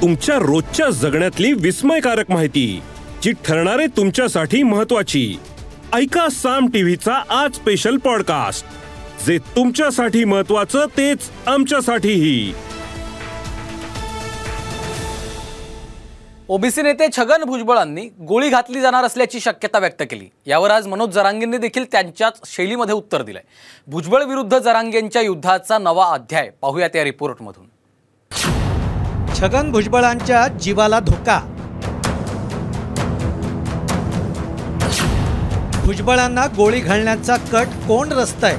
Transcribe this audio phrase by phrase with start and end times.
[0.00, 2.82] तुमच्या रोजच्या जगण्यातली विस्मयकारक माहिती
[3.22, 5.38] जी ठरणारे तुमच्यासाठी महत्वाची
[5.94, 8.66] ऐका साम टीव्हीचा आज स्पेशल पॉडकास्ट
[9.26, 12.54] जे तुमच्यासाठी महत्वाचं तेच आमच्यासाठीही.
[16.48, 20.26] ओबीसी नेते छगन भुजबळांनी गोळी घातली जाणार असल्याची शक्यता व्यक्त केली.
[20.46, 23.42] यावर आज मनोज जरांगेंनी देखील त्यांच्याच शैलीमध्ये उत्तर दिलंय.
[23.86, 26.50] भुजबळ विरुद्ध जरांगेंच्या युद्धाचा नवा अध्याय.
[26.62, 27.66] पाहूयात या रिपोर्टमधून
[29.40, 31.38] छगन भुजबळांच्या जीवाला धोका.
[35.84, 38.56] भुजबळांना गोळी घालण्याचा कट कोण रचतंय?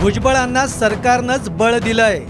[0.00, 2.20] भुजबळांना सरकारनंच बळ दिलंय.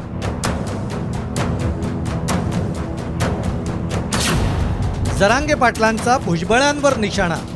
[5.17, 7.56] जरांगे पाटलांचा भुजबळांवर निशाणा.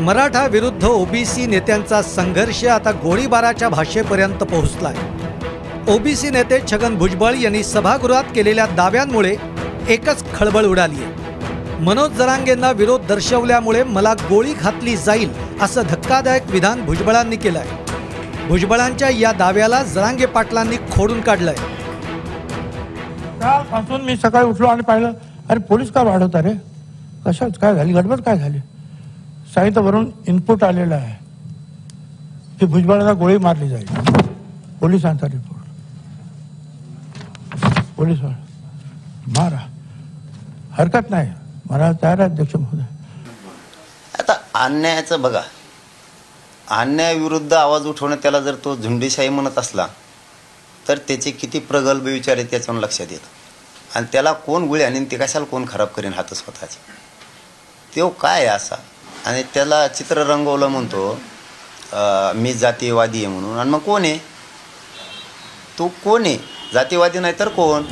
[0.00, 4.94] मराठा विरुद्ध ओबीसी नेत्यांचा संघर्ष आता गोळीबाराच्या भाषेपर्यंत पोहोचलाय.
[5.88, 9.34] ओबीसी नेते छगन भुजबळ यांनी सभागृहात केलेल्या दाव्यांमुळे
[9.88, 11.12] एकच खळबळ उडाली आहे.
[11.84, 15.30] मनोज जरांगेंना विरोध दर्शवल्यामुळे मला गोळी घातली जाईल
[15.62, 17.66] असं धक्कादायक विधान भुजबळांनी केलंय.
[18.48, 21.54] भुजबळांच्या या दाव्याला जरांगे पाटलांनी खोडून काढलंय.
[23.40, 25.12] कालपासून मी सकाळी उठलो आणि पाहिलं
[25.50, 26.52] अरे पोलीस का वाढवता रे?
[27.26, 27.58] कशाच?
[27.58, 27.92] काय झाली?
[27.92, 28.58] गडबड काय झाली?
[29.54, 31.14] साहित्यावरून इनपुट आलेलं आहे.
[32.58, 33.86] की भुजबळाला गोळी मारली जाईल.
[34.80, 35.52] पोलिसांचा रिपोर्ट
[37.96, 38.20] पोलीस
[39.36, 39.58] मारा.
[40.72, 41.30] हरकत नाही.
[41.70, 42.82] मला तयार अध्यक्ष महोदय.
[44.18, 44.32] आता
[44.64, 45.42] अन्यायाचं बघा.
[46.70, 49.86] अन्यायाविरुद्ध आवाज उठवणं त्याला जर तो झुंडीशाही म्हणत असला
[50.88, 53.96] तर त्याचे किती प्रगल्भ विचार आहेत त्याच्यावर लक्षात येतं.
[53.96, 56.78] आणि त्याला कोण गुळी आणि ते कशाला कोण खराब करेन हात स्वतःचे.
[57.96, 58.76] तो काय आहे असा?
[59.26, 61.18] आणि त्याला चित्र रंगवलं म्हणतो.
[62.34, 63.58] मी जातीयवादी आहे म्हणून.
[63.58, 64.18] आणि मग कोण आहे?
[65.78, 66.38] तो कोण आहे?
[66.74, 67.82] जातीवादी नाही तर कोण?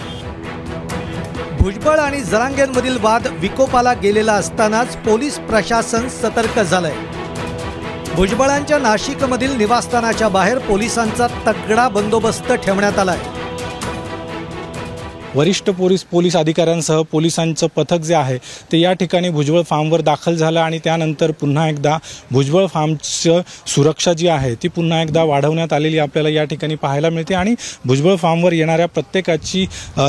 [1.60, 6.94] भुजबळ आणि जरांगेंमधील वाद विकोपाला गेलेला असतानाच पोलीस प्रशासन सतर्क झालंय.
[8.14, 13.18] भुजबळांच्या नाशिकमधील निवासस्थानाच्या बाहेर पोलिसांचा तगडा बंदोबस्त ठेवण्यात आलाय.
[15.34, 18.36] वरिष्ठ पोलीस पोलीस अधिकाऱ्यांसह पोलिसांचं पथक जे आहे
[18.72, 21.96] ते या ठिकाणी भुजबळ फार्मवर दाखल झालं आणि त्यानंतर पुन्हा एकदा
[22.30, 27.34] भुजबळ फार्मचं सुरक्षा जी आहे ती पुन्हा एकदा वाढवण्यात आलेली आपल्याला या ठिकाणी पाहायला मिळते
[27.34, 27.54] आणि
[27.84, 29.64] भुजबळ फार्मवर येणाऱ्या प्रत्येकाची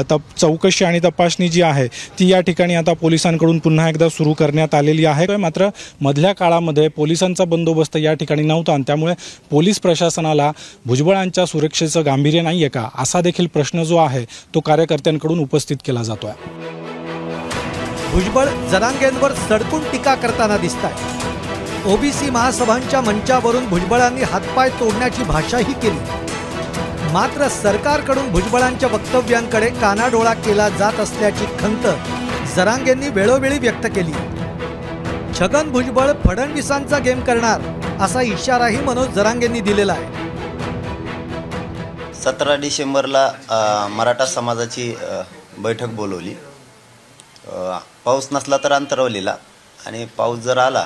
[0.09, 1.87] तप चौकशी आणि तपासणी जी आहे
[2.19, 5.27] ती या ठिकाणी आता पोलिसांकडून पुन्हा एकदा सुरू करण्यात आलेली आहे.
[5.37, 5.69] मात्र
[6.01, 9.13] मधल्या काळामध्ये पोलिसांचा बंदोबस्त या ठिकाणी नव्हता आणि त्यामुळे
[9.51, 10.51] पोलीस प्रशासनाला
[10.85, 14.23] भुजबळांच्या सुरक्षेचं गांभीर्य नाही आहे का असा देखील प्रश्न जो आहे
[14.55, 14.59] तो
[15.13, 16.61] नेत्यांकडून उपस्थित केला जातो आहे
[18.11, 25.97] भुजबळ जरांगेंवर सडकून टीका करताना दिसत आहे ओबीसी महासभांच्या मंचावरून भुजबळांनी हातपाय तोडण्याची भाषाही केली.
[27.13, 31.87] मात्र सरकारकडून भुजबळांच्या वक्तव्यांकडे कानाडोळा केला जात असल्याची खंत
[32.55, 34.13] जरांगेंनी वेळोवेळी व्यक्त केली.
[35.39, 37.61] छगन भुजबळ फडणवीसांचा गेम करणार
[38.03, 40.22] असा इशाराही मनोज जरांगेंनी दिलेला आहे.
[42.23, 44.93] सतरा डिसेंबरला मराठा समाजाची
[45.57, 46.35] बैठक बोलवली.
[48.05, 49.35] पाऊस नसला तर अंतरवलीला
[49.85, 50.85] आणि पाऊस जर आला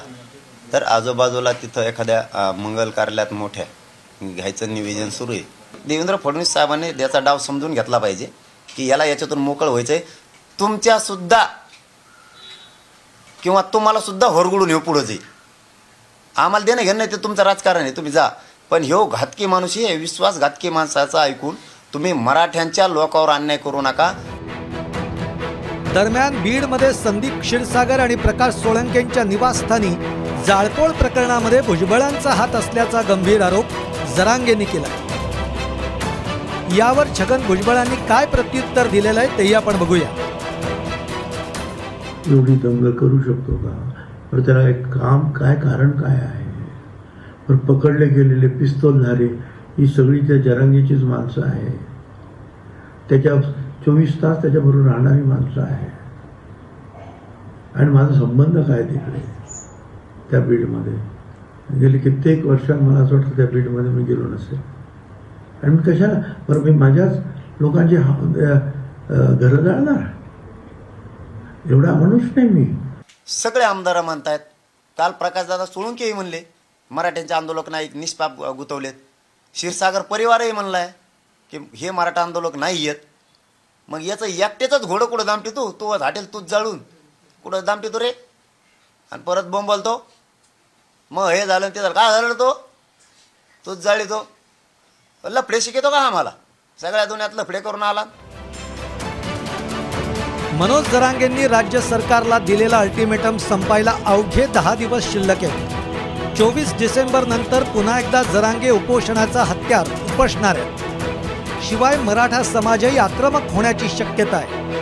[0.74, 3.66] तर आजूबाजूला तिथं एखाद्या मंगल कार्यालयात मोठ्या
[4.24, 5.44] घ्यायचं निवेदन सुरू आहे.
[5.88, 8.30] देवेंद्र फडणवीस साहेबांनी याचा डाव समजून घेतला पाहिजे
[8.68, 9.98] की याला याच्यातून मोकळ व्हायचं
[10.60, 11.44] तुमच्या सुद्धा
[13.40, 15.22] किंवा तुम्हाला सुद्धा होरगुडून येऊ पुढं जाईल.
[16.36, 17.92] आम्हाला देणं घेणं नाही ते तुमचं राजकारण आहे.
[17.96, 18.30] तुम्ही जा.
[18.72, 21.56] पण ह्यो घातकी माणूस हे विश्वासघातकी माणसाचा ऐकून
[21.94, 24.12] तुम्ही मराठ्यांच्या लोकावर अन्याय करू नका.
[25.94, 29.90] दरम्यान बीडमध्ये संदीप क्षीरसागर आणि प्रकाश सोळंकेंच्या निवासस्थानी
[30.48, 33.66] जाळपोळ प्रकरणामध्ये भुजबळांचा हात असल्याचा गंभीर आरोप
[34.18, 34.88] जरांगेंनी केला.
[36.78, 40.10] यावर छगन भुजबळांनी काय प्रत्युत्तर दिलेलं आहे तेही आपण बघूया.
[42.28, 44.04] एवढी दंग करू शकतो का?
[44.32, 46.47] पण त्याला एक काम काय कारण काय आहे?
[47.50, 49.40] पण पकडले गेलेले पिस्तोलधारे
[49.78, 51.86] ही सगळी त्या जरांगीचीच माणसं आहे.
[53.10, 53.42] त्याच्या
[53.86, 55.88] चोवीस तास त्याच्याबरोबर राहणारी माणसं आहे.
[57.76, 59.26] आणि माझा संबंध काय तिकडे?
[60.32, 60.94] त्या बीडमध्ये.
[61.80, 64.58] गेली कित्येक वर्षात मला असं वाटतं त्या बीडमध्ये मी गेलो नसेल.
[65.64, 66.20] आणि मी कशाला
[66.50, 67.18] बरं मी माझ्याच
[67.60, 68.26] लोकांची हा-
[69.36, 70.04] घरं जाणार
[71.72, 72.76] एवढा मनुष्य नाही मी.
[73.28, 74.40] सगळे आमदार म्हणतायत.
[74.98, 76.57] काल प्रकाशदादा सोळुंकेही म्हणले
[76.92, 78.94] मराठ्यांचे आंदोलक नाही निष्पाप गुतवलेत.
[79.56, 80.92] क्षीरसागर परिवारही म्हणलाय
[81.52, 82.96] की हे मराठा आंदोलक नाही येत
[83.90, 85.72] मग याचं एकटेचंच घोडं कुठं दामटी तू?
[85.72, 86.80] तो हाटेल तूच जाळून.
[87.44, 88.12] कुठं दामटी तू रे?
[89.12, 90.06] आणि परत बोंबलतो
[91.12, 91.94] मग हे झालं ते झालं.
[91.94, 92.52] काय झालं तो?
[93.66, 94.28] तूच जाळी तो.
[95.24, 96.32] लफडे शिकतो का आम्हाला
[96.80, 98.04] सगळ्या दुनियात लफडे करून आला.
[100.54, 105.67] मनोज जरांगेंनी राज्य सरकारला दिलेला अल्टिमेटम संपायला अवघे दहा दिवस शिल्लक आहे.
[106.38, 111.64] चोवीस डिसेंबर नंतर पुन्हा एकदा जरांगे उपोषणाचा हत्यार उपसणार आहेत.
[111.70, 114.76] शिवाय मराठा समाजही आक्रमक होण्याची शक्यता आहे.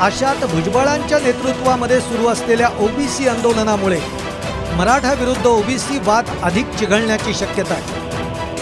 [0.00, 4.00] अशात भुजबळांच्या नेतृत्वामध्ये सुरू असलेल्या ओबीसी आंदोलनामुळे
[4.76, 8.04] मराठा विरुद्ध ओबीसी वाद अधिक चिघळण्याची शक्यता आहे.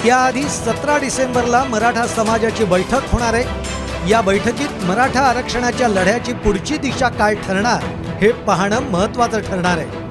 [0.05, 4.11] त्याआधी सतरा डिसेंबरला मराठा समाजाची बैठक होणार आहे.
[4.11, 7.85] या बैठकीत मराठा आरक्षणाच्या लढ्याची पुढची दिशा काय ठरणार
[8.21, 10.04] हे पाहणं महत्वाचं ठरणार आहे.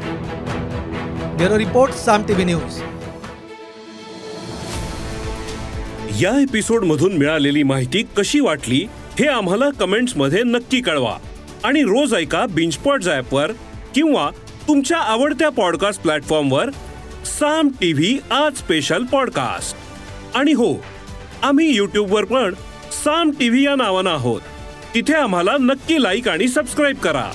[1.37, 2.81] Bureau report Saam TV news.
[6.23, 8.87] या एपिसोड मधून मिळालेली माहिती कशी वाटली
[9.19, 11.17] हे आम्हाला कमेंट्समध्ये नक्की कळवा.
[11.63, 13.51] आणि रोज ऐका बिंचपॉट वर
[13.95, 14.29] किंवा
[14.67, 16.69] तुमच्या आवडत्या पॉडकास्ट प्लॅटफॉर्मवर
[17.25, 19.77] साम टीव्ही आज स्पेशल पॉडकास्ट.
[20.37, 20.83] आणि हो
[21.41, 22.53] आम्ही यूट्यूबवर पण
[23.03, 24.41] साम टीव्ही या नावानं आहोत.
[24.95, 27.31] तिथे आम्हाला नक्की लाईक आणि सबस्क्राईब करा.